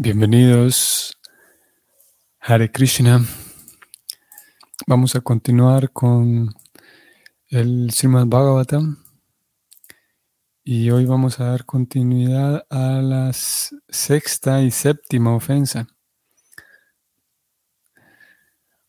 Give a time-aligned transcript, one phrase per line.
[0.00, 1.18] Bienvenidos,
[2.38, 3.20] Hare Krishna.
[4.86, 6.54] Vamos a continuar con
[7.48, 9.02] el Srimad Bhagavatam
[10.62, 15.88] y hoy vamos a dar continuidad a la sexta y séptima ofensa.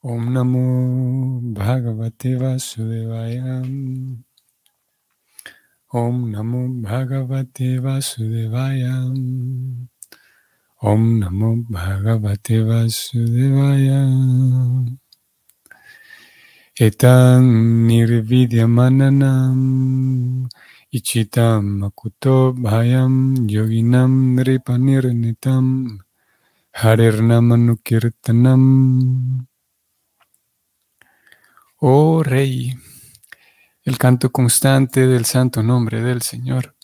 [0.02, 3.64] Om Namo Bhagavate Vasudevaya.
[5.88, 9.12] Om Namo Bhagavate Vasudevaya.
[10.82, 13.99] Om Namo Bhagavate Vasudevaya.
[16.80, 17.44] Etan
[17.84, 20.48] nirvidyamananam
[20.95, 25.99] ichitam makuto bhayam yoginam nripanirnitam
[26.71, 28.63] harirnamanukirtanam.
[31.82, 32.73] Oh Rey,
[33.84, 36.79] el canto constante del santo nombre del Señor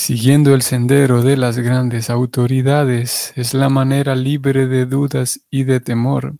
[0.00, 5.78] Siguiendo el sendero de las grandes autoridades es la manera libre de dudas y de
[5.78, 6.36] temor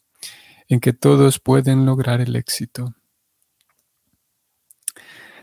[0.69, 2.95] en que todos pueden lograr el éxito.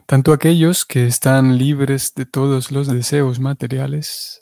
[0.07, 4.41] Tanto aquellos que están libres de todos los deseos materiales,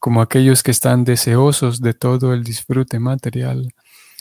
[0.00, 3.72] como aquellos que están deseosos de todo el disfrute material,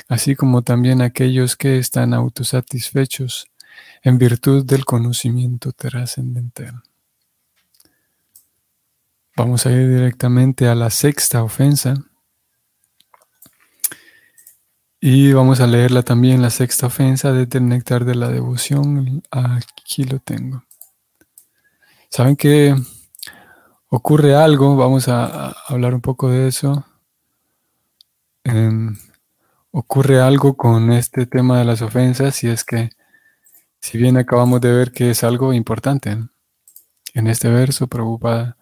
[0.10, 3.48] así como también aquellos que están autosatisfechos
[4.04, 6.84] en virtud del conocimiento trascendental.
[9.38, 11.96] Vamos a ir directamente a la sexta ofensa.
[15.02, 19.24] Y vamos a leerla también, la sexta ofensa desde el néctar de la devoción.
[19.32, 20.64] Aquí lo tengo.
[22.10, 22.76] ¿Saben que
[23.90, 24.78] ocurre algo?
[24.78, 26.86] Vamos a, hablar un poco de eso.
[28.46, 28.96] Em,
[29.72, 32.92] ocurre algo con este tema de las ofensas y es que
[33.82, 36.18] si bien acabamos de ver que es algo importante
[37.14, 38.56] en este verso, preocupada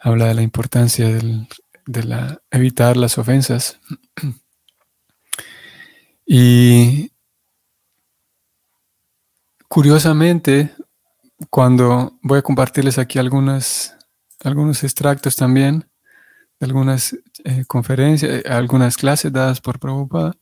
[0.00, 3.78] habla de la importancia de la, evitar las ofensas.
[6.32, 7.10] Y
[9.66, 10.72] curiosamente,
[11.50, 13.96] cuando voy a compartirles aquí algunas,
[14.44, 15.90] algunos extractos también
[16.60, 20.36] de algunas eh, conferencias, algunas clases dadas por Prabhupada,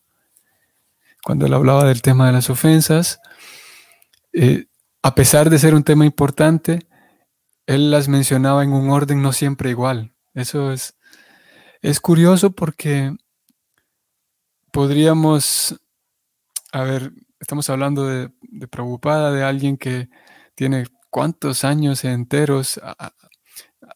[1.25, 3.19] cuando él hablaba del tema de las ofensas,
[4.35, 4.67] eh,
[5.03, 6.88] a pesar de ser un tema importante,
[7.69, 10.15] él las mencionaba en un orden no siempre igual.
[10.33, 10.97] Eso es,
[11.83, 13.15] es curioso porque
[14.73, 15.79] podríamos,
[16.73, 20.09] a ver, estamos hablando de, de Prabhupada, de alguien que
[20.55, 22.81] tiene cuántos años enteros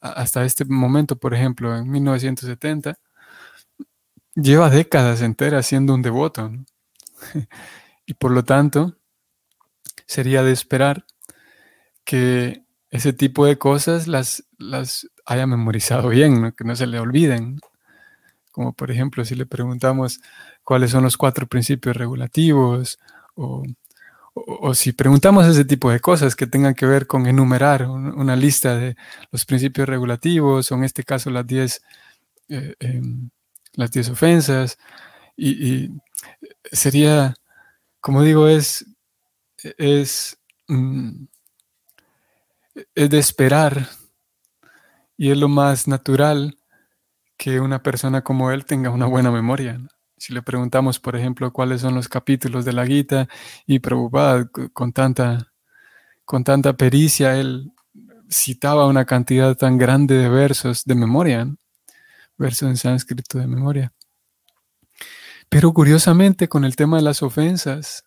[0.02, 2.98] hasta este momento, por ejemplo, en 1970,
[4.34, 6.52] lleva décadas enteras siendo un devoto.
[8.06, 8.98] y por lo tanto,
[10.04, 11.06] sería de esperar
[12.04, 17.58] que ese tipo de cosas las, las haya memorizado bien, que no se le olviden.
[18.52, 20.20] Como por ejemplo, si le preguntamos
[20.62, 22.98] cuáles son los cuatro principios regulativos,
[23.34, 23.64] o,
[24.74, 28.96] si preguntamos ese tipo de cosas que tengan que ver con enumerar una lista de
[29.30, 31.82] los principios regulativos, o en este caso las 10
[32.50, 33.30] eh, em,
[33.74, 34.78] las diez ofensas,
[35.36, 35.90] y,
[36.72, 37.34] sería,
[38.00, 38.84] como digo, es,
[39.78, 40.38] es
[40.68, 41.24] mm,
[42.94, 43.88] es de esperar
[45.16, 46.58] y es lo más natural
[47.36, 49.80] que una persona como él tenga una buena memoria.
[50.16, 53.28] Si le preguntamos, por ejemplo, cuáles son los capítulos de la Gita
[53.66, 55.52] y Prabhupada con tanta,
[56.24, 57.72] con tanta pericia, él
[58.30, 61.48] citaba una cantidad tan grande de versos de memoria,
[62.38, 63.92] versos en sánscrito de memoria.
[65.48, 68.04] Pero curiosamente, con el tema de las ofensas,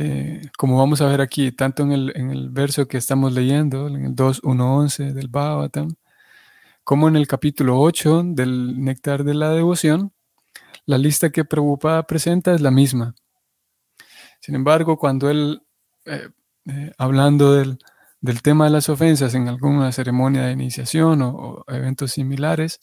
[0.00, 4.14] eh, como vamos a ver aquí, tanto en el, verso que estamos leyendo, en el
[4.14, 5.96] 2.1.11 del Bhagavatam,
[6.84, 10.12] como en el capítulo 8 del Néctar de la Devoción,
[10.86, 13.16] la lista que Prabhupada presenta es la misma.
[14.40, 15.62] Sin embargo, cuando él,
[16.06, 16.28] eh,
[16.66, 17.78] eh, hablando del,
[18.44, 22.78] tema de las ofensas en alguna ceremonia de iniciación o eventos similares,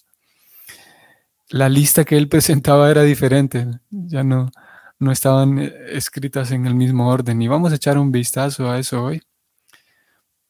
[1.48, 3.66] la lista que él presentaba era diferente.
[3.90, 4.52] Ya no,
[5.00, 7.42] no estaban eh, escritas en el mismo orden.
[7.42, 9.22] Y vamos a echar un vistazo a eso hoy.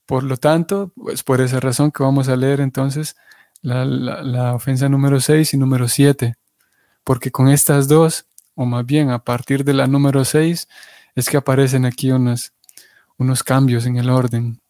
[0.06, 3.16] Por lo tanto, pues por esa razón que vamos a leer entonces
[3.62, 6.36] la, ofensa número 6 y número 7.
[7.04, 8.26] Porque con estas dos,
[8.56, 10.68] o más bien a partir de la número 6,
[11.16, 12.54] es que aparecen aquí unos,
[13.18, 14.62] unos cambios en el orden.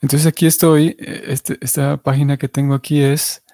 [0.00, 3.44] Entonces aquí estoy, eh, este, esta página que tengo aquí es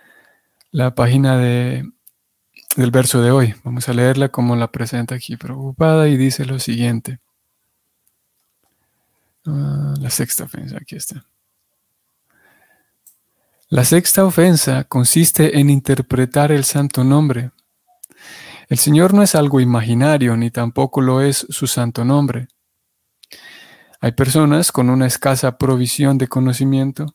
[0.71, 1.91] la página de
[2.77, 3.55] del verso de hoy.
[3.65, 7.19] Vamos a leerla como la presenta aquí preocupada y dice lo siguiente.
[9.47, 11.25] Ah, la sexta ofensa, aquí está.
[13.69, 17.51] La sexta ofensa consiste en interpretar el santo nombre.
[18.69, 22.49] El Señor no es algo imaginario, ni tampoco lo es su santo nombre.
[24.01, 27.15] Hay personas con una escasa provisión de conocimiento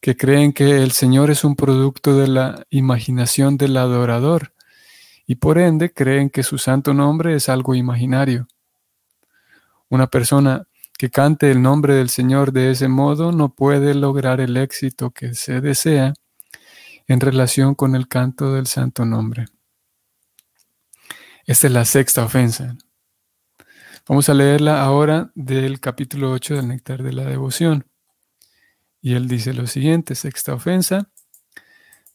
[0.00, 4.52] que creen que el Señor es un producto de la imaginación del adorador
[5.30, 8.48] y por ende creen que su santo nombre es algo imaginario.
[9.88, 10.66] Una persona
[10.98, 15.34] que cante el nombre del Señor de ese modo no puede lograr el éxito que
[15.34, 16.14] se desea
[17.06, 19.46] en relación con el canto del santo nombre.
[21.46, 22.76] Esta es la sexta ofensa.
[24.08, 27.86] Vamos a leerla ahora del capítulo 8 del Néctar de la Devoción.
[29.00, 31.08] Y él dice lo siguiente, sexta ofensa,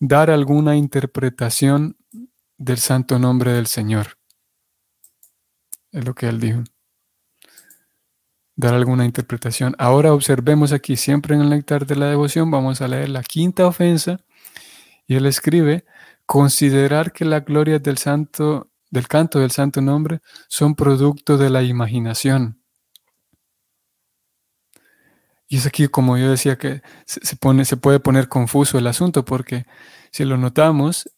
[0.02, 1.96] dar alguna interpretación
[2.58, 4.18] del santo nombre del Señor.
[5.92, 6.64] Es lo que él dijo.
[8.56, 9.76] Dar alguna interpretación.
[9.78, 13.68] Ahora observemos aquí, siempre en el Néctar de la Devoción, vamos a leer la quinta
[13.68, 14.20] ofensa.
[15.08, 15.86] Y él escribe,
[16.26, 21.64] considerar que la gloria del santo del canto del santo nombre son producto de la
[21.64, 22.62] imaginación.
[25.48, 29.26] Y es aquí, como yo decía, que se, pone, se puede poner confuso el asunto,
[29.26, 29.66] porque
[30.12, 31.10] si lo notamos,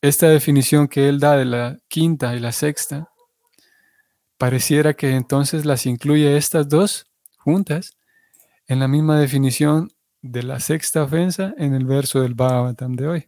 [0.00, 3.10] esta definición que él da de la quinta y la sexta,
[4.36, 7.06] pareciera que entonces las incluye estas dos
[7.38, 7.96] juntas
[8.66, 9.90] en la misma definición
[10.22, 13.26] de la sexta ofensa en el verso del Bhagavatam de hoy.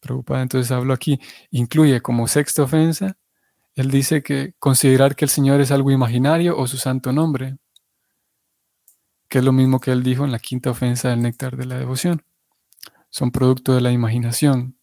[0.00, 1.18] Preocupada, entonces hablo aquí,
[1.50, 3.16] incluye como sexta ofensa,
[3.74, 7.56] él dice que considerar que el Señor es algo imaginario o su santo nombre,
[9.28, 11.78] que es lo mismo que él dijo en la quinta ofensa del néctar de la
[11.78, 12.22] devoción.
[13.10, 14.76] Son producto de la imaginación.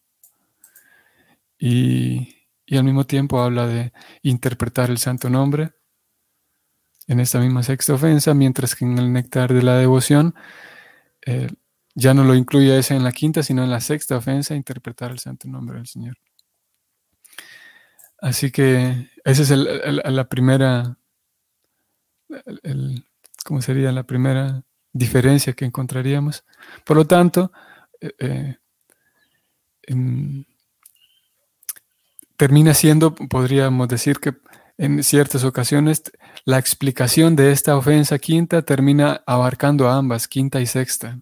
[1.62, 2.38] Y,
[2.76, 3.94] al mismo tiempo habla de
[4.24, 5.74] interpretar el santo nombre
[7.08, 10.34] en esta misma sexta ofensa, mientras que en el néctar de la devoción
[11.26, 11.50] eh,
[11.94, 15.20] ya no lo incluye ese en la quinta, sino en la sexta ofensa, interpretar el
[15.20, 16.18] santo nombre del Señor.
[18.20, 20.98] Así que esa es la primera,
[23.46, 24.64] ¿cómo sería la primera
[24.94, 26.44] diferencia que encontraríamos?
[26.86, 27.52] Por lo tanto,
[28.00, 28.58] eh,
[29.88, 30.46] eh,
[32.42, 34.34] termina siendo, podríamos decir que
[34.80, 36.02] en ciertas ocasiones,
[36.44, 41.20] la explicación de esta ofensa quinta termina abarcando a ambas, quinta y sexta.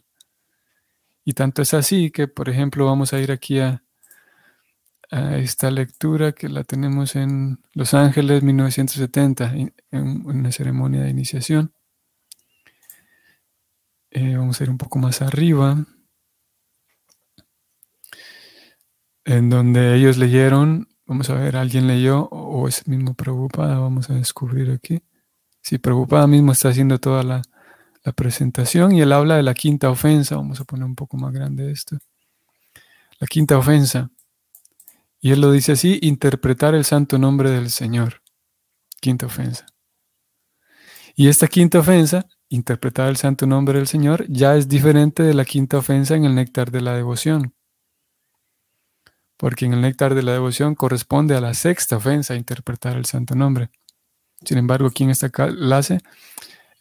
[1.26, 3.84] Y tanto es así que, por ejemplo, vamos a ir aquí a,
[5.12, 9.74] esta lectura que la tenemos en Los Ángeles 1970, en,
[10.26, 11.74] una ceremonia de iniciación.
[14.12, 15.86] Eh, vamos a ir un poco más arriba,
[19.26, 24.14] en donde ellos leyeron, vamos a ver, alguien leyó o es mismo Preocupada, vamos a
[24.14, 25.02] descubrir aquí.
[25.62, 27.42] Si Preocupada mismo está haciendo toda la,
[28.04, 30.36] la presentación y él habla de la quinta ofensa.
[30.36, 31.98] Vamos a poner un poco más grande esto.
[33.20, 34.10] La quinta ofensa.
[35.20, 38.22] Y él lo dice así, interpretar el santo nombre del Señor.
[39.02, 39.66] Quinta ofensa.
[41.16, 45.44] Y esta quinta ofensa, interpretar el santo nombre del Señor, ya es diferente de la
[45.44, 47.54] quinta ofensa en el néctar de la devoción.
[49.40, 53.36] Porque en el néctar de la devoción corresponde a la sexta ofensa, interpretar el santo
[53.36, 53.70] nombre.
[54.44, 56.00] Sin embargo, aquí en esta clase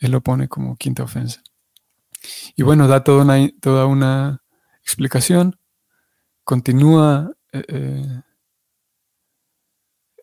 [0.00, 1.40] él lo pone como quinta ofensa.
[2.56, 4.42] Y bueno, da toda una, toda una
[4.82, 5.56] explicación,
[6.42, 8.22] continúa eh, eh,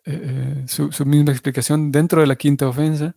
[0.04, 3.16] eh, su, misma explicación dentro de la quinta ofensa.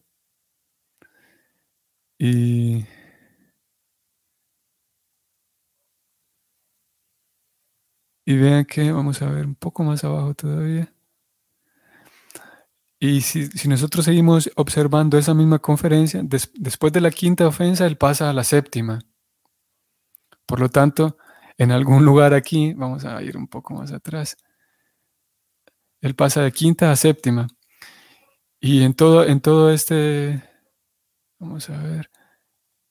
[2.17, 2.85] Y,
[8.29, 10.93] y vean que vamos a ver un poco más abajo todavía.
[12.99, 18.29] Y si, nosotros seguimos observando esa misma conferencia, después de la quinta ofensa, él pasa
[18.29, 18.99] a la séptima.
[20.45, 21.17] Por lo tanto,
[21.57, 24.37] en algún lugar aquí, vamos a ir un poco más atrás,
[25.99, 27.47] él pasa de quinta a séptima.
[28.59, 30.43] Y en todo, en todo este,
[31.39, 32.11] vamos a ver,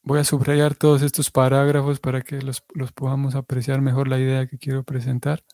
[0.09, 4.47] voy a subrayar todos estos parágrafos para que los, los podamos apreciar mejor la idea
[4.47, 5.45] que quiero presentar.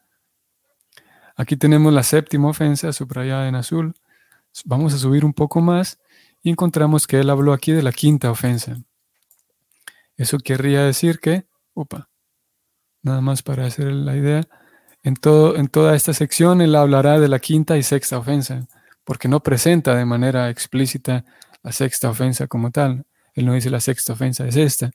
[1.34, 3.94] Aquí tenemos la séptima ofensa subrayada en azul.
[4.64, 5.98] Vamos a subir un poco más
[6.40, 8.76] y encontramos que él habló aquí de la quinta ofensa.
[10.16, 12.08] Eso querría decir que, opa,
[13.02, 14.42] nada más para hacer la idea,
[15.02, 18.68] en, todo, en toda esta sección él hablará de la quinta y sexta ofensa,
[19.02, 21.24] porque no presenta de manera explícita
[21.64, 23.04] la sexta ofensa como tal.
[23.34, 24.90] Él no dice la sexta ofensa es esta.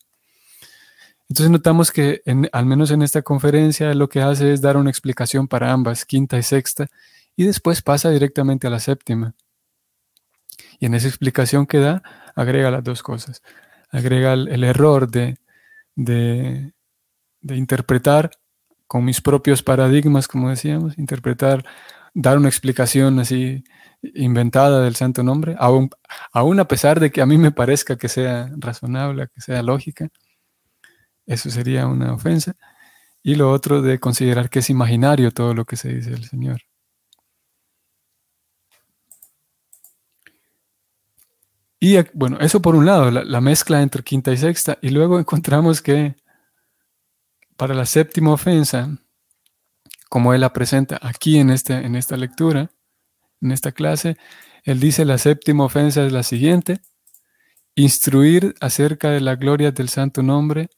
[1.30, 5.48] Entonces notamos que al menos en esta conferencia lo que hace es dar una explicación
[5.48, 6.88] para ambas, quinta y sexta,
[7.36, 9.36] y después pasa directamente a la séptima.
[10.80, 12.02] Y en esa explicación que da,
[12.36, 13.44] agrega las dos cosas.
[13.92, 15.38] Agrega el, error de,
[15.96, 16.74] de,
[17.42, 18.32] de interpretar
[18.88, 21.64] con mis propios paradigmas, como decíamos, interpretar,
[22.22, 23.64] dar una explicación así
[24.02, 25.90] inventada del santo nombre, aún,
[26.60, 30.10] a pesar de que a mí me parezca que sea razonable, que sea lógica,
[31.26, 32.56] eso sería una ofensa.
[33.24, 36.62] Y lo otro de considerar que es imaginario todo lo que se dice del Señor.
[41.80, 44.78] Y bueno, eso por un lado, la, mezcla entre quinta y sexta.
[44.82, 46.16] Y luego encontramos que
[47.56, 48.90] para la séptima ofensa,
[50.10, 52.72] como él la presenta aquí en, este, en esta lectura,
[53.42, 54.18] en esta clase,
[54.64, 56.82] él dice la séptima ofensa es la siguiente,
[57.76, 60.70] instruir acerca de la gloria del santo nombre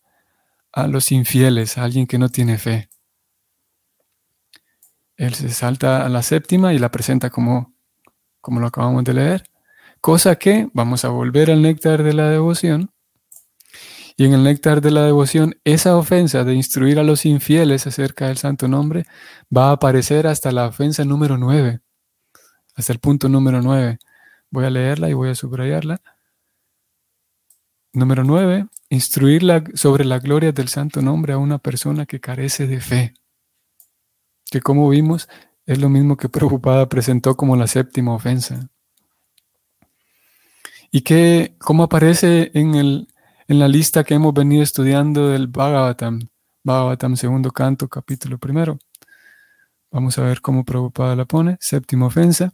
[0.72, 2.90] a los infieles, a alguien que no tiene fe.
[5.18, 7.74] Él se salta a la séptima y la presenta como,
[8.40, 9.44] como lo acabamos de leer.
[10.00, 12.92] Cosa que vamos a volver al néctar de la devoción.
[14.22, 18.28] Y en el néctar de la devoción, esa ofensa de instruir a los infieles acerca
[18.28, 19.08] del santo nombre
[19.52, 21.80] va a aparecer hasta la ofensa número 9,
[22.76, 23.98] hasta el punto número 9.
[24.52, 26.04] Voy a leerla y voy a subrayarla.
[27.94, 29.42] Número 9, instruir
[29.74, 33.16] sobre la gloria del santo nombre a una persona que carece de fe.
[34.52, 35.30] Que como vimos,
[35.66, 38.70] es lo mismo que Preocupada presentó como la séptima ofensa.
[40.92, 43.08] ¿Y qué, cómo aparece en, el,
[43.52, 46.30] en la lista que hemos venido estudiando del Bhagavatam?
[46.64, 48.80] Bhagavatam, segundo canto, capítulo primero.
[49.92, 51.58] Vamos a ver cómo Prabhupada la pone.
[51.60, 52.54] Séptima ofensa.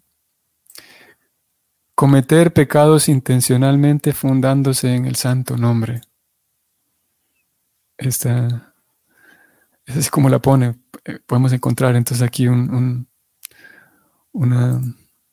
[1.93, 6.01] Cometer pecados intencionalmente fundándose en el santo nombre.
[7.95, 8.73] Esta,
[9.85, 10.79] es como la pone.
[11.05, 13.07] Eh, podemos encontrar entonces aquí un,
[14.31, 14.67] un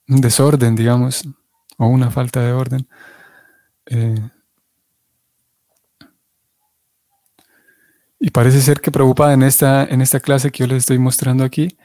[0.07, 1.27] desorden, digamos,
[1.79, 2.87] o una falta de orden.
[3.87, 4.31] Eh,
[8.25, 11.45] y parece ser que preocupada en esta, en esta clase que yo les estoy mostrando
[11.45, 11.77] aquí,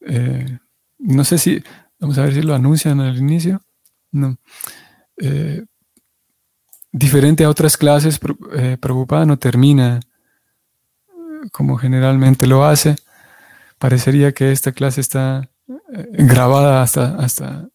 [0.00, 0.58] eh,
[0.98, 1.62] no sé si,
[2.00, 3.62] vamos a ver si lo anuncian al inicio,
[4.10, 4.36] no.
[5.18, 5.64] Eh,
[6.90, 8.18] diferente a otras clases,
[8.80, 10.00] preocupada no termina
[11.52, 12.96] como generalmente lo hace.
[13.78, 15.48] Parecería que esta clase está
[16.10, 17.68] grabada hasta, hasta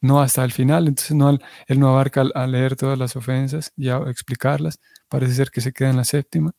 [0.00, 3.90] no hasta el final, entonces no, él no abarca a leer todas las ofensas y
[3.90, 6.54] a explicarlas, parece ser que se queda en la séptima.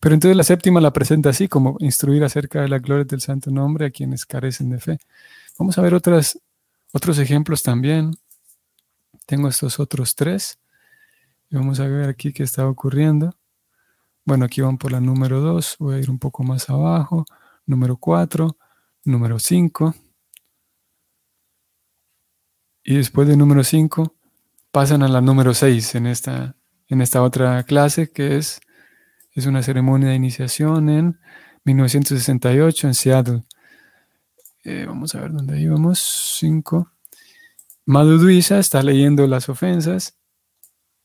[0.00, 3.50] Pero entonces la séptima la presenta así, como instruir acerca de la gloria del santo
[3.50, 4.98] nombre a quienes carecen de fe.
[5.58, 6.38] Vamos a ver otros
[7.18, 8.12] ejemplos también.
[9.26, 10.58] Tengo estos otros tres.
[11.50, 13.34] Y vamos a ver aquí qué está ocurriendo.
[14.24, 17.24] Bueno, aquí van por la número 2, voy a ir un poco más abajo.
[17.64, 18.56] Número 4,
[19.04, 19.94] número 5.
[22.84, 24.14] Y después de número 5
[24.70, 26.56] pasan a la número 6 en esta,
[26.88, 28.60] en esta otra clase que es,
[29.36, 31.20] es una ceremonia de iniciación en
[31.64, 33.44] 1968 en Seattle.
[34.64, 35.98] Eh, vamos a ver dónde íbamos.
[36.38, 36.90] 5.
[37.84, 40.16] Madhuduisa está leyendo las ofensas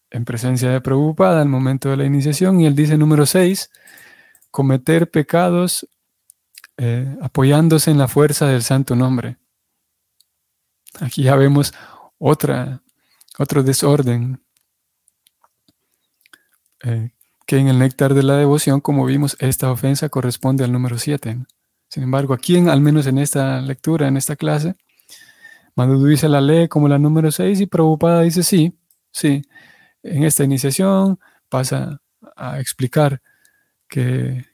[0.10, 3.70] en presencia de Prabhupada al momento de la iniciación y él dice número 6,
[4.50, 5.88] cometer pecados
[6.78, 9.38] eh, apoyándose en la fuerza del santo nombre.
[11.02, 11.74] Aquí ya vemos
[12.18, 12.82] otra,
[13.38, 14.42] otro desorden
[16.84, 17.12] eh,
[17.52, 21.38] que en el néctar de la devoción, como vimos, esta ofensa corresponde al número 7.
[21.90, 24.76] Sin embargo, aquí, al menos en esta lectura, en esta clase,
[25.76, 28.80] Madhudu dice la lee como la número 6 y Prabhupada dice sí,
[29.12, 29.42] sí.
[30.02, 32.00] En esta iniciación pasa
[32.38, 33.22] a explicar
[33.90, 34.46] que,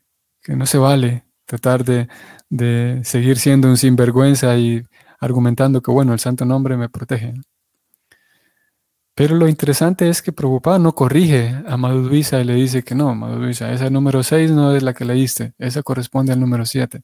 [0.48, 2.08] no se vale tratar de,
[2.50, 4.84] de seguir siendo un sinvergüenza y
[5.20, 7.36] argumentando que, bueno, el santo nombre me protege.
[9.17, 13.15] Pero lo interesante es que Prabhupada no corrige a Madhudvisa y le dice que no,
[13.15, 17.01] Madhudvisa, esa número 6 no es la que leíste, esa corresponde al número 7.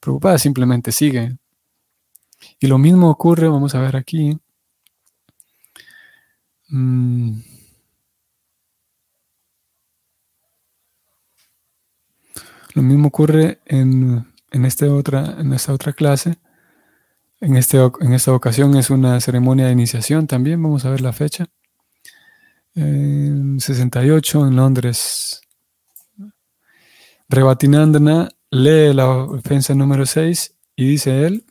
[0.00, 1.36] Prabhupada simplemente sigue.
[2.58, 4.38] Y lo mismo ocurre, vamos a ver aquí.
[6.70, 7.40] Mm.
[12.74, 16.38] Lo mismo ocurre en, en, este otra, en esta otra clase
[17.40, 21.12] en, este, en esta ocasión es una ceremonia de iniciación también, vamos a ver la
[21.12, 21.46] fecha.
[22.74, 25.40] En 68 en Londres.
[27.28, 31.44] Rebatinandana lee la ofensa número 6 y dice él,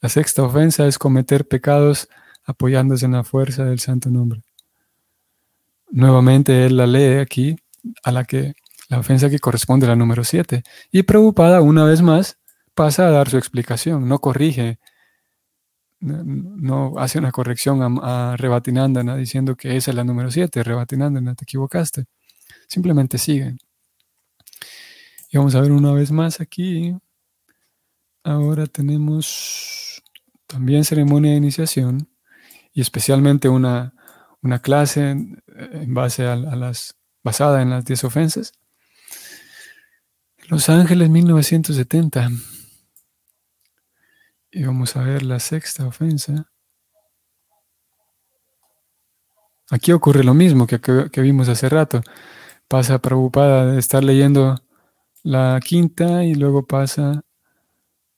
[0.00, 2.08] la sexta ofensa es cometer pecados
[2.44, 4.42] apoyándose en la fuerza del santo nombre.
[5.90, 7.56] Nuevamente él la lee aquí,
[8.02, 8.54] a la que
[8.88, 10.62] la ofensa que corresponde a la número 7.
[10.90, 12.38] Y preocupada una vez más
[12.74, 14.78] pasa a dar su explicación, no corrige
[16.00, 21.44] no hace una corrección a, Rebatinandana diciendo que esa es la número 7, Rebatinandana, te
[21.44, 22.06] equivocaste.
[22.66, 23.56] Simplemente sigue.
[25.30, 26.96] Y vamos a ver una vez más aquí.
[28.22, 30.02] Ahora tenemos
[30.46, 32.08] también ceremonia de iniciación
[32.72, 33.94] y especialmente una,
[34.42, 35.42] una clase en,
[35.94, 38.52] base a, las, basada en las 10 ofensas.
[40.48, 42.30] Los Ángeles 1970.
[44.58, 46.50] Y vamos a ver la sexta ofensa.
[49.70, 52.00] Aquí ocurre lo mismo que, que, vimos hace rato.
[52.66, 54.60] Pasa preocupada de estar leyendo
[55.22, 57.22] la quinta y luego pasa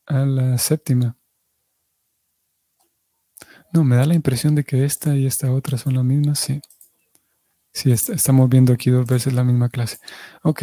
[0.07, 1.15] a la séptima.
[3.75, 6.63] No, me da la impresión de que esta y esta otra son las mismas, sí.
[7.71, 9.99] Sí, estamos viendo aquí dos veces la misma clase.
[10.43, 10.63] Ok.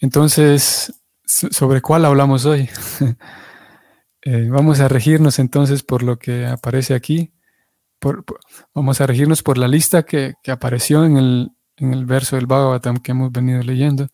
[0.00, 0.92] Entonces,
[1.28, 2.68] ¿sobre cuál hablamos hoy?
[4.22, 7.32] Eh, vamos a regirnos entonces por lo que aparece aquí.
[8.74, 12.96] vamos a regirnos por la lista que, apareció en el, en el verso del Bhagavatam
[12.98, 14.08] que hemos venido leyendo.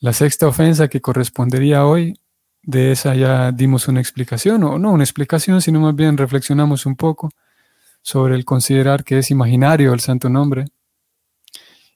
[0.00, 2.18] La sexta ofensa que correspondería hoy,
[2.62, 6.96] de esa ya dimos una explicación, o no una explicación, sino más bien reflexionamos un
[6.96, 7.30] poco
[8.02, 10.66] sobre el considerar que es imaginario el santo nombre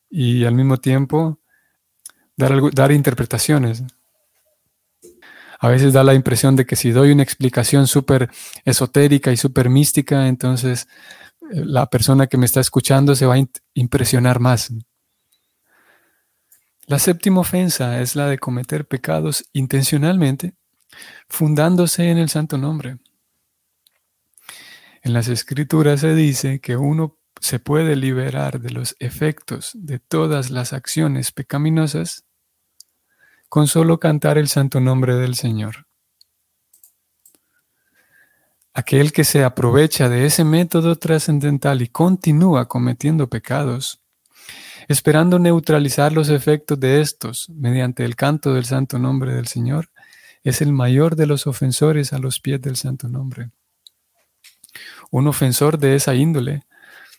[0.08, 1.40] y al mismo tiempo
[2.36, 3.82] dar, dar interpretaciones.
[5.58, 8.30] A veces da la impresión de que si doy una explicación súper
[8.64, 10.88] esotérica y súper mística, entonces
[11.52, 13.44] eh, la persona que me está escuchando se va a
[13.74, 14.72] impresionar más.
[16.86, 20.54] La séptima ofensa es la de cometer pecados intencionalmente,
[21.28, 22.98] fundándose en el santo nombre.
[25.02, 30.50] En las escrituras se dice que uno se puede liberar de los efectos de todas
[30.50, 32.24] las acciones pecaminosas
[33.54, 35.86] con solo cantar el santo nombre del Señor.
[38.72, 44.02] Aquel que se aprovecha de ese método trascendental y continúa cometiendo pecados,
[44.88, 49.88] esperando neutralizar los efectos de estos mediante el canto del santo nombre del Señor,
[50.42, 53.52] es el mayor de los ofensores a los pies del santo nombre.
[55.12, 56.64] Un ofensor de esa índole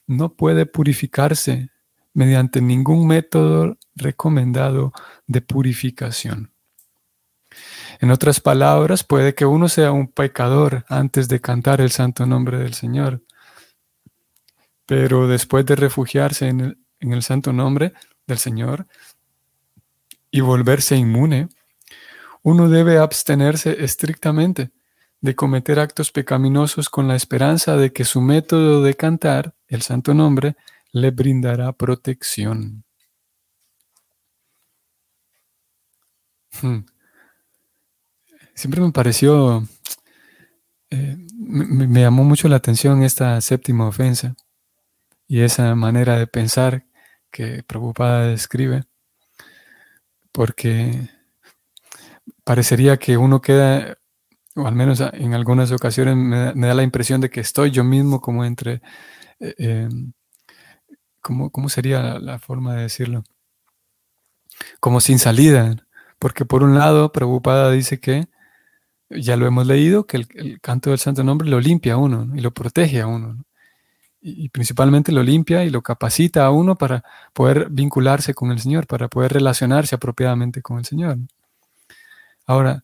[0.05, 1.69] no puede purificarse
[2.13, 4.93] mediante ningún método recomendado
[5.27, 6.51] de purificación.
[7.99, 12.57] En otras palabras, puede que uno sea un pecador antes de cantar el santo nombre
[12.57, 13.23] del Señor,
[14.85, 17.93] pero después de refugiarse en el, en el santo nombre
[18.27, 18.87] del Señor
[20.29, 21.49] y volverse inmune,
[22.43, 24.71] uno debe abstenerse estrictamente
[25.21, 30.13] de cometer actos pecaminosos con la esperanza de que su método de cantar el santo
[30.13, 30.55] nombre
[30.91, 32.84] le brindará protección.
[38.53, 39.67] Siempre me pareció,
[40.89, 44.35] eh, me, llamó mucho la atención esta séptima ofensa
[45.27, 46.85] y esa manera de pensar
[47.31, 48.83] que Prabhupada describe,
[50.31, 51.09] porque
[52.45, 53.97] parecería que uno queda,
[54.55, 58.21] o al menos en algunas ocasiones me, da la impresión de que estoy yo mismo
[58.21, 58.81] como entre,
[59.39, 60.13] eh, em,
[61.21, 63.23] ¿cómo, sería la, forma de decirlo?
[64.79, 65.84] Como sin salida,
[66.19, 68.27] porque por un lado Prabhupada dice que,
[69.09, 72.41] ya lo hemos leído, que el, canto del santo nombre lo limpia a uno y
[72.41, 73.45] lo protege a uno
[74.27, 78.87] y, principalmente lo limpia y lo capacita a uno para poder vincularse con el Señor,
[78.87, 81.17] para poder relacionarse apropiadamente con el Señor.
[82.47, 82.83] Ahora,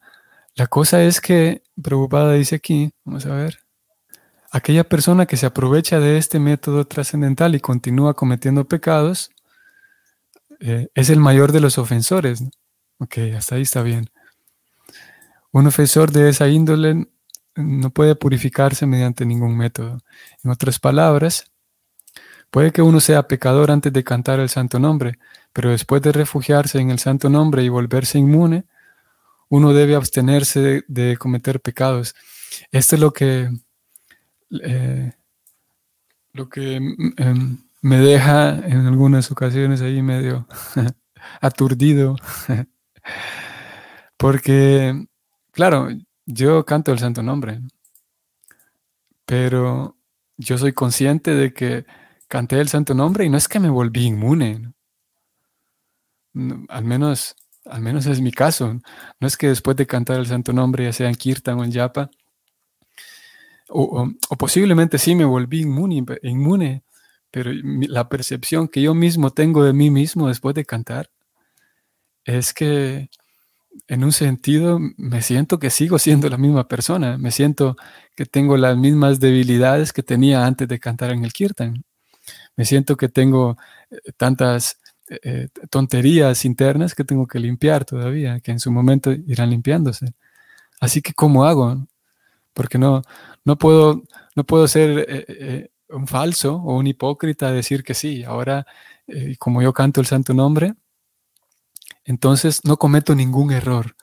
[0.55, 3.59] la cosa es que, preocupada dice aquí, vamos a ver,
[4.51, 9.31] aquella persona que se aprovecha de este método trascendental y continúa cometiendo pecados,
[10.59, 12.43] eh, es el mayor de los ofensores.
[13.01, 14.11] Ok, hasta ahí está bien.
[15.51, 17.07] Un ofensor de esa índole
[17.55, 19.97] no puede purificarse mediante ningún método.
[20.43, 21.51] En otras palabras,
[22.51, 25.17] puede que uno sea pecador antes de cantar el santo nombre,
[25.51, 28.65] pero después de refugiarse en el santo nombre y volverse inmune,
[29.49, 32.13] uno debe abstenerse de, cometer pecados.
[32.71, 33.49] Esto es lo que,
[34.61, 35.11] eh,
[36.33, 40.47] lo que em, me deja en algunas ocasiones ahí medio
[41.41, 42.15] aturdido,
[44.17, 45.05] porque,
[45.51, 45.89] claro,
[46.25, 47.61] yo canto el santo nombre,
[49.25, 49.97] pero
[50.37, 51.85] yo soy consciente de que
[52.27, 54.73] canté el santo nombre y no es que me volví inmune.
[56.69, 57.35] al menos,
[57.65, 58.79] al menos es mi caso.
[59.19, 61.71] No es que después de cantar el santo nombre, ya sea en Kirtan o en
[61.71, 62.09] Yapa,
[63.69, 66.83] o, posiblemente sí me volví inmune, inmune,
[67.31, 71.09] pero la percepción que yo mismo tengo de mí mismo después de cantar
[72.25, 73.09] es que
[73.87, 77.75] en un sentido, me siento que sigo siendo la misma persona, me siento
[78.15, 81.83] que tengo las mismas debilidades que tenía antes de cantar en el kirtan,
[82.55, 83.57] me siento que tengo
[83.89, 84.77] eh, tantas
[85.09, 90.13] eh, tonterías internas que tengo que limpiar todavía, que en su momento irán limpiándose.
[90.79, 91.87] Así que, ¿cómo hago?
[92.53, 93.01] Porque no,
[93.45, 94.03] no, puedo,
[94.35, 98.65] no puedo ser eh, un falso o un hipócrita decir que sí, ahora
[99.39, 100.75] como yo canto el santo nombre,
[102.05, 103.95] entonces no cometo ningún error.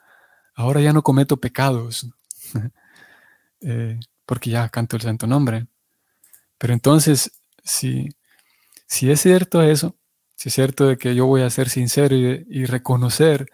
[0.55, 2.09] Ahora ya no cometo pecados,
[4.25, 5.67] porque ya canto el santo nombre.
[6.57, 7.31] Pero entonces,
[7.63, 8.09] si,
[8.87, 9.95] si es cierto eso,
[10.35, 13.47] si es cierto de que yo voy a ser sincero y, reconocer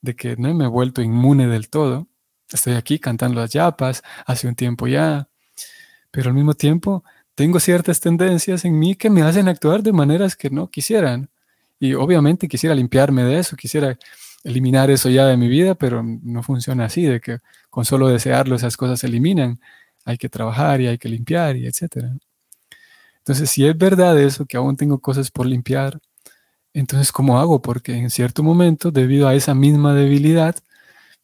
[0.00, 2.08] de que no me he vuelto inmune del todo,
[2.52, 5.28] estoy aquí cantando las yapas hace un tiempo ya,
[6.10, 10.36] pero al mismo tiempo tengo ciertas tendencias en mí que me hacen actuar de maneras
[10.36, 11.30] que no quisieran.
[11.82, 13.98] Y obviamente quisiera limpiarme de eso, quisiera
[14.44, 17.38] eliminar eso ya de mi vida, pero no funciona así, de que
[17.70, 19.58] con solo desearlo esas cosas se eliminan.
[20.04, 22.14] Hay que trabajar y hay que limpiar y etcétera.
[23.18, 25.98] Entonces, si es verdad eso, que aún tengo cosas por limpiar,
[26.72, 27.60] entonces, ¿cómo hago?
[27.60, 30.54] Porque en cierto momento, debido a esa misma debilidad,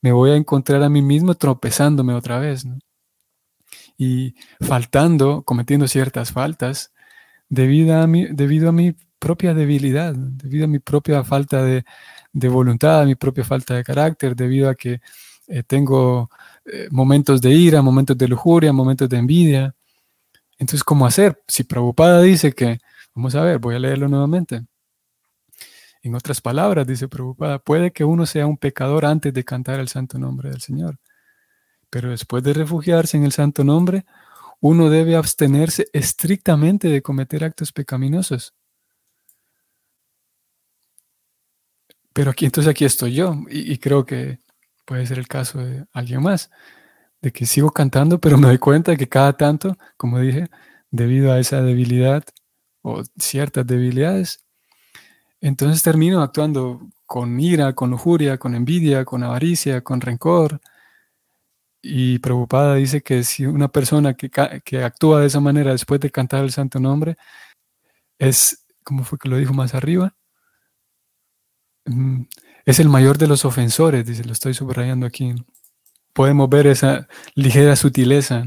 [0.02, 2.66] me voy a encontrar a mí mismo tropezándome otra vez.
[3.96, 6.92] Y faltando, cometiendo ciertas faltas,
[7.48, 11.84] debido a mi, debido a mi propia debilidad, debido a mi propia falta de,
[12.48, 15.00] voluntad, a mi propia falta de carácter, debido a que
[15.48, 16.30] eh, tengo
[16.64, 19.74] eh, momentos de ira, momentos de lujuria, momentos de envidia,
[20.58, 21.42] entonces, ¿cómo hacer?
[21.46, 22.80] Si Prabhupada dice que,
[23.14, 24.66] vamos a ver, voy a leerlo nuevamente.
[26.02, 29.88] En otras palabras, dice Prabhupada, puede que uno sea un pecador antes de cantar el
[29.88, 30.98] santo nombre del Señor.
[31.90, 34.04] Pero después de refugiarse en el santo nombre,
[34.60, 38.54] uno debe abstenerse estrictamente de cometer actos pecaminosos.
[42.18, 44.40] Pero aquí, entonces aquí estoy yo, y, creo que
[44.84, 46.50] puede ser el caso de alguien más
[47.22, 50.48] de que sigo cantando, pero me doy cuenta de que cada tanto, como dije,
[50.90, 52.24] debido a esa debilidad
[52.82, 54.44] o ciertas debilidades,
[55.40, 60.60] entonces termino actuando con ira, con lujuria, con envidia, con avaricia, con rencor.
[61.80, 64.28] Y preocupada dice que si una persona que,
[64.64, 67.16] que actúa de esa manera después de cantar el santo nombre
[68.18, 70.17] es, como fue que lo dijo más arriba?
[72.64, 75.34] Es el mayor de los ofensores, dice, lo estoy subrayando aquí
[76.18, 78.42] podemos ver esa ligera sutileza.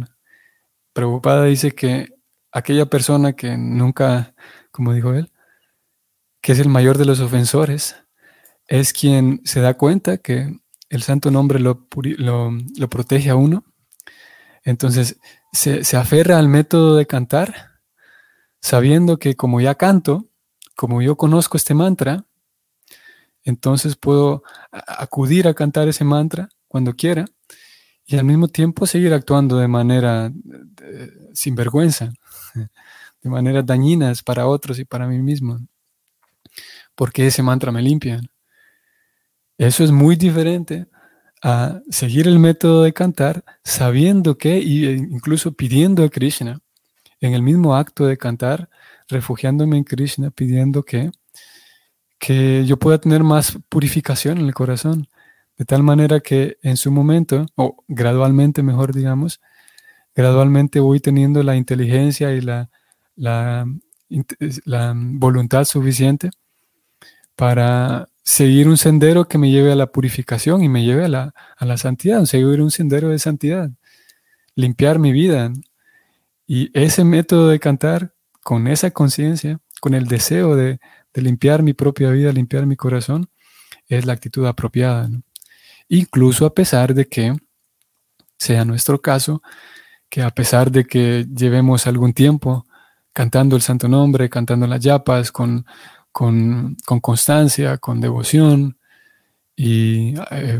[0.92, 2.10] Preocupada dice que
[2.52, 4.36] aquella persona que nunca,
[4.72, 5.32] como dijo él,
[6.42, 7.96] que es el mayor de los ofensores,
[8.68, 11.88] es quien se da cuenta que el santo nombre lo,
[12.90, 13.64] protege a uno.
[14.64, 15.22] Entonces
[15.54, 17.80] se aferra al método de cantar,
[18.60, 20.28] sabiendo que como ya canto,
[20.76, 22.26] como yo conozco este mantra,
[23.44, 27.26] entonces puedo acudir a cantar ese mantra cuando quiera
[28.06, 30.32] y al mismo tiempo seguir actuando de manera
[31.34, 32.12] sin vergüenza,
[33.22, 35.60] de maneras dañinas para otros y para mí mismo,
[36.96, 38.22] porque ese mantra me limpia.
[39.58, 40.88] Eso es muy diferente
[41.42, 46.60] a seguir el método de cantar sabiendo que, e incluso pidiendo a Krishna,
[47.20, 48.70] en el mismo acto de cantar,
[49.08, 51.12] refugiándome en Krishna, pidiendo que,
[52.22, 55.08] que yo pueda tener más purificación en el corazón,
[55.58, 59.42] de tal manera que en su momento, o gradualmente mejor digamos,
[60.14, 62.70] gradualmente voy teniendo la inteligencia y la,
[63.16, 63.66] la,
[64.96, 66.30] voluntad suficiente
[67.36, 71.34] para seguir un sendero que me lleve a la purificación y me lleve a la,
[71.58, 73.72] a la santidad, seguir un sendero de santidad,
[74.54, 75.52] limpiar mi vida.
[76.46, 80.80] Y ese método de cantar con esa conciencia, con el deseo de,
[81.14, 83.30] de, limpiar mi propia vida, limpiar mi corazón,
[83.88, 85.10] es la actitud apropiada.
[85.90, 87.36] incluso a pesar de que
[88.38, 89.42] sea nuestro caso,
[90.10, 92.66] que a pesar de que llevemos algún tiempo
[93.14, 95.66] cantando el santo nombre, cantando las yapas con,
[96.12, 98.78] con, constancia, con devoción
[99.56, 100.60] y eh,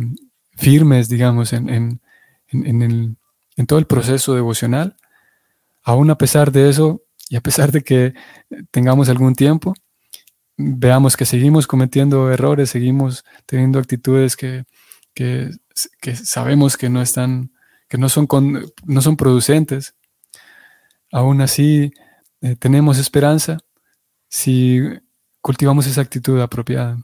[0.58, 2.02] firmes, digamos, en, en,
[2.52, 3.18] en,
[3.68, 4.98] todo el proceso devocional,
[5.84, 8.14] aún a pesar de eso y a pesar de que
[8.72, 9.74] tengamos algún tiempo,
[10.78, 14.66] veamos que seguimos cometiendo errores, seguimos teniendo actitudes que,
[15.14, 15.52] que,
[16.16, 17.52] sabemos que no están,
[17.90, 18.28] que no son,
[18.86, 19.96] no son producentes,
[21.12, 21.92] aún así
[22.42, 23.58] eh, tenemos esperanza
[24.30, 24.80] si
[25.42, 26.98] cultivamos esa actitud apropiada,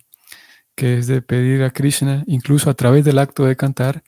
[0.76, 4.04] que es de pedir a Krishna, incluso a través del acto de cantar,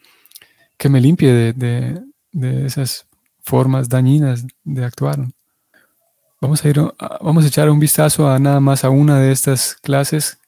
[0.78, 3.08] que me limpie de, de, esas
[3.42, 5.20] formas dañinas de actuar.
[6.42, 6.82] Vamos a ir,
[7.22, 10.40] vamos a echar un vistazo a nada más a una de estas clases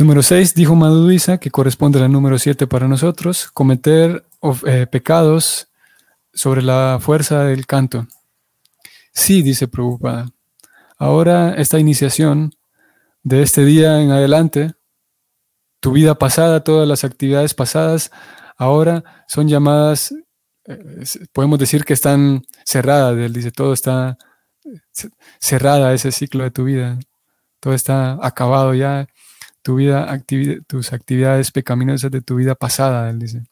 [0.00, 4.24] Número 6, dijo Madhuisa, que corresponde al número 7 para nosotros, cometer
[4.66, 5.68] eh, pecados
[6.32, 8.06] sobre la fuerza del canto.
[9.12, 10.30] Sí, dice Prabhupada.
[10.96, 12.54] Ahora esta iniciación
[13.24, 14.72] de este día en adelante,
[15.80, 18.10] tu vida pasada, todas las actividades pasadas,
[18.56, 20.14] ahora son llamadas,
[20.70, 23.16] eh, podemos decir que están cerradas.
[23.18, 24.18] Él dice, todo está
[25.38, 26.98] cerrada ese ciclo de tu vida.
[27.60, 29.06] Todo está acabado ya.
[29.62, 30.18] Tu vida,
[30.66, 33.42] tus actividades pecaminosas de tu vida pasada, él dice.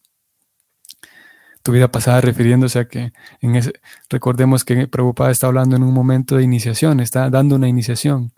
[1.63, 3.75] Tu vida pasada refiriéndose a que en ese,
[4.09, 8.33] recordemos que Prabhupada está hablando en un momento de iniciación, está dando una iniciación,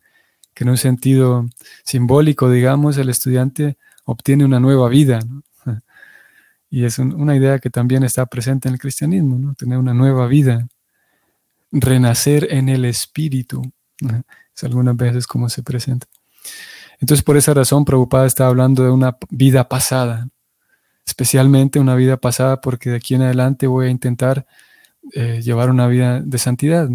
[0.53, 1.47] que en un sentido
[1.85, 5.21] simbólico, digamos, el estudiante obtiene una nueva vida.
[6.71, 9.55] Y es una idea que también está presente en el cristianismo, ¿no?
[9.55, 10.69] tener una nueva vida
[11.73, 13.63] renacer en el espíritu.
[14.55, 16.07] Es algunas veces como se presenta.
[17.01, 20.29] Entonces, por esa razón, Prabhupada está hablando de una vida pasada,
[21.07, 24.47] especialmente una vida pasada, porque de aquí en adelante voy a intentar
[25.15, 26.89] eh, llevar una vida de santidad,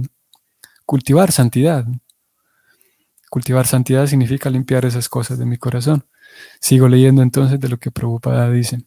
[0.85, 1.85] cultivar santidad.
[3.29, 6.05] Cultivar santidad significa limpiar esas cosas de mi corazón.
[6.61, 8.85] Sigo leyendo entonces de lo que Prabhupada dice.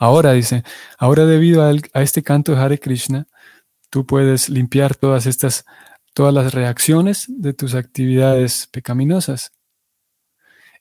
[0.00, 0.64] Ahora dice,
[0.98, 3.28] ahora debido a, este canto de Hare Krishna,
[3.90, 5.66] tú puedes limpiar todas estas,
[6.14, 9.52] todas las reacciones de tus actividades pecaminosas.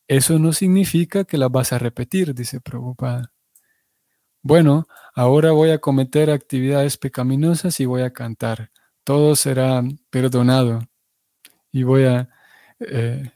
[0.08, 3.34] Eso no significa que las vas a repetir, dice Prabhupada.
[4.42, 8.72] Bueno, ahora voy a cometer actividades pecaminosas y voy a cantar.
[9.04, 10.80] Todo será perdonado.
[11.74, 12.30] Y voy a...
[12.80, 13.30] Eh,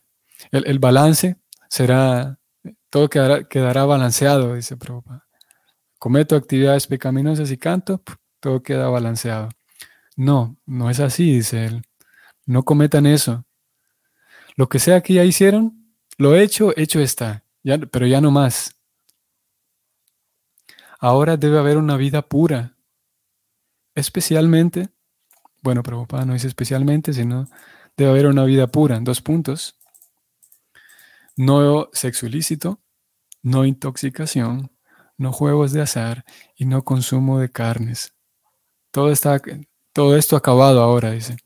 [0.51, 1.35] el, balance
[1.67, 2.39] será...
[2.89, 5.22] Todo quedará, quedará balanceado, dice Prabhupada.
[6.03, 8.03] Cometo actividades pecaminosas y canto,
[8.41, 9.47] todo queda balanceado.
[10.17, 11.83] No, no es así, dice él.
[12.45, 13.45] No cometan eso.
[14.57, 18.75] Lo que sea que ya hicieron, lo hecho, hecho está, ya, pero ya no más.
[20.99, 22.75] Ahora debe haber una vida pura.
[23.95, 24.89] Especialmente,
[25.61, 27.47] bueno, Prabhupada no dice especialmente, sino
[27.95, 28.99] debe haber una vida pura.
[28.99, 29.79] Dos puntos.
[31.37, 32.81] No sexo ilícito,
[33.41, 34.72] no intoxicación,
[35.17, 38.13] no juegos de azar y no consumo de carnes.
[38.91, 39.41] Todo está
[39.93, 41.37] todo esto acabado ahora, dice.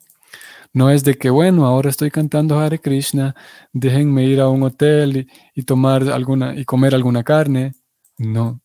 [0.73, 3.35] No es de que, bueno, ahora estoy cantando Hare Krishna,
[3.73, 7.73] déjenme ir a un hotel y, tomar alguna y comer alguna carne.
[8.17, 8.61] No.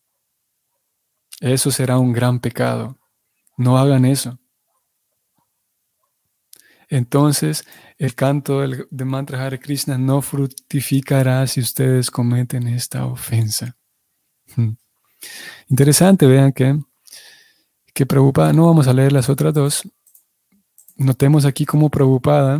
[1.40, 2.98] Eso será un gran pecado.
[3.56, 4.38] No hagan eso.
[6.88, 7.64] Entonces,
[7.96, 13.76] el canto de mantra Hare Krishna no fructificará si ustedes cometen esta ofensa.
[14.54, 14.72] Hmm.
[15.68, 16.78] Interesante, vean que
[17.94, 19.82] que preocupada, no vamos a leer las otras dos.
[20.96, 22.58] Notemos aquí como preocupada,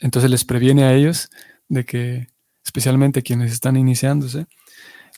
[0.00, 1.28] entonces les previene a ellos
[1.68, 2.28] de que,
[2.64, 4.46] especialmente quienes están iniciándose,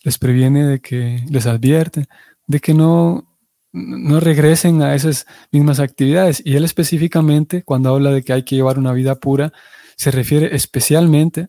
[0.02, 2.06] les previene de que, les advierte
[2.46, 3.38] de que no,
[3.72, 6.42] no regresen a esas mismas actividades.
[6.44, 9.52] Y él específicamente, cuando habla de que hay que llevar una vida pura,
[9.96, 11.48] se refiere especialmente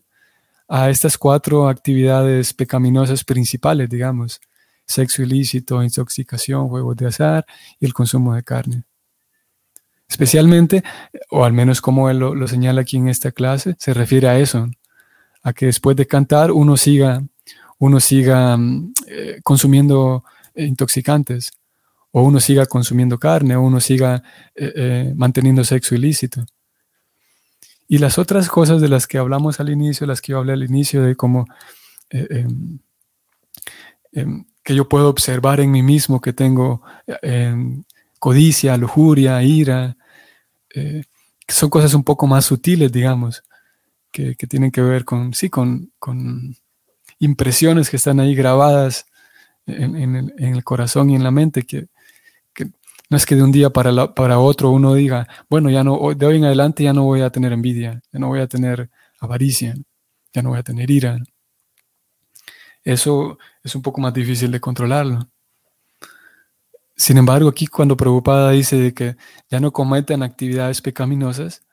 [0.68, 4.40] a estas cuatro actividades pecaminosas principales, digamos,
[4.86, 7.46] sexo ilícito, intoxicación, juegos de azar
[7.80, 8.84] y el consumo de carne.
[10.08, 10.84] Especialmente,
[11.30, 14.70] o al menos como él lo, señala aquí en esta clase, se refiere a eso,
[15.42, 17.22] a que después de cantar uno siga,
[17.78, 21.52] uno siga mm, eh, consumiendo intoxicantes,
[22.12, 24.22] o uno siga consumiendo carne, o uno siga
[24.54, 26.44] eh, eh, manteniendo sexo ilícito.
[27.88, 30.62] Y las otras cosas de las que hablamos al inicio, las que yo hablé al
[30.62, 31.46] inicio, de cómo
[32.10, 32.78] em,
[34.12, 36.82] em, que yo puedo observar en mí mismo que tengo
[37.22, 37.84] em,
[38.18, 39.96] codicia, lujuria, ira.
[40.74, 41.04] Eh,
[41.46, 43.44] son cosas un poco más sutiles, digamos,
[44.10, 45.92] que, tienen que ver con, sí, con,
[47.18, 49.06] impresiones que están ahí grabadas
[49.66, 51.88] en, el, corazón y en la mente, que,
[53.10, 56.26] no es que de un día para, para otro uno diga, bueno, ya no, de
[56.26, 58.88] hoy en adelante ya no voy a tener envidia, ya no voy a tener
[59.20, 59.74] avaricia,
[60.32, 61.18] ya no voy a tener ira.
[62.84, 65.28] Eso es un poco más difícil de controlarlo.
[66.96, 69.16] Sin embargo, aquí cuando Prabhupada dice que
[69.50, 71.64] ya no cometen actividades pecaminosas,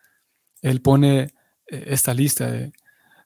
[0.62, 1.20] él pone
[1.68, 2.74] eh, esta lista de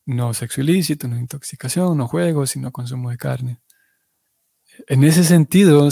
[0.06, 3.60] no sexo ilícito, no intoxicación, no juegos y no consumo de carne.
[4.88, 5.88] En ese sentido,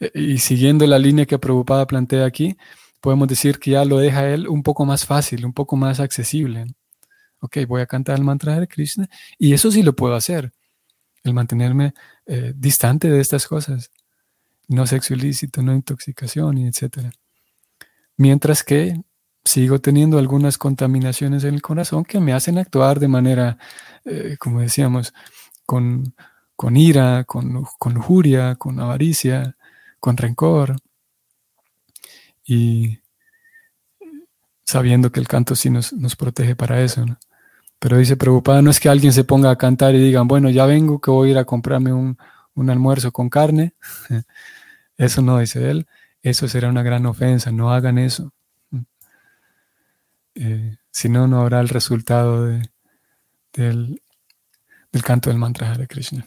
[0.00, 2.56] eh, y siguiendo la línea que Prabhupada plantea aquí,
[3.00, 6.66] podemos decir que ya lo deja él un poco más fácil, un poco más accesible.
[7.40, 10.52] Ok, voy a cantar el mantra de Krishna y eso sí lo puedo hacer
[11.26, 11.94] el mantenerme
[12.26, 13.90] eh, distante de estas cosas.
[14.68, 17.10] No sexo ilícito, no intoxicación, etc.
[18.16, 19.00] Mientras que
[19.44, 23.58] sigo teniendo algunas contaminaciones en el corazón que me hacen actuar de manera,
[24.04, 25.14] eh, como decíamos,
[25.64, 26.14] con,
[26.74, 29.56] ira, con, lujuria, con avaricia,
[30.00, 30.76] con rencor.
[32.44, 33.00] Y
[34.64, 37.04] sabiendo que el canto sí nos, nos protege para eso.
[37.86, 40.66] Pero dice preocupada, no es que alguien se ponga a cantar y digan, bueno, ya
[40.66, 42.18] vengo que voy a ir a comprarme un,
[42.54, 43.76] un almuerzo con carne.
[44.96, 45.86] Eso no dice él.
[46.20, 47.52] Eso será una gran ofensa.
[47.52, 48.32] No hagan eso.
[50.34, 52.68] Eh, si no, no habrá el resultado de,
[53.52, 54.02] del,
[54.90, 56.26] del, canto del mantra Hare Krishna.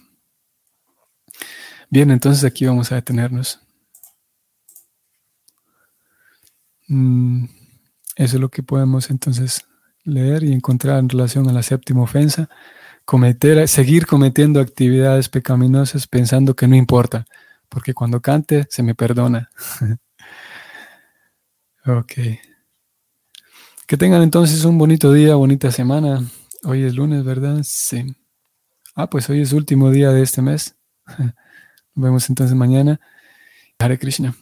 [1.89, 3.59] Bien, entonces aquí vamos a detenernos.
[6.87, 7.43] Mm,
[8.15, 9.65] eso es lo que podemos entonces
[10.09, 12.49] leer y encontrar en relación a la séptima ofensa.
[13.05, 17.25] Cometer, seguir cometiendo actividades pecaminosas pensando que no importa,
[17.67, 19.49] porque cuando cante se me perdona.
[21.85, 22.13] ok.
[23.87, 26.23] Que tengan entonces un bonito día, bonita semana.
[26.63, 27.61] Hoy es lunes, ¿verdad?
[27.63, 28.15] Sí.
[28.93, 30.75] Ah, pues hoy es último día de este mes.
[31.95, 32.99] Nos vemos entonces mañana.
[33.79, 34.35] Hare Krishna.